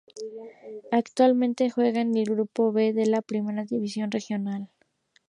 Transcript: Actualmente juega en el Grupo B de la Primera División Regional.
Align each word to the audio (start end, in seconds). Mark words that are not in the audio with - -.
Actualmente 0.91 1.69
juega 1.69 2.01
en 2.01 2.17
el 2.17 2.23
Grupo 2.25 2.71
B 2.71 2.91
de 2.91 3.05
la 3.05 3.21
Primera 3.21 3.65
División 3.65 4.09
Regional. 4.09 4.67